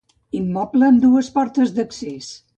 Immoble 0.37 0.87
amb 0.87 1.03
dues 1.05 1.31
portes 1.37 1.77
d'accés. 1.79 2.33